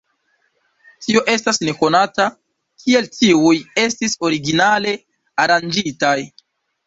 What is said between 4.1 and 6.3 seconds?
originale aranĝitaj.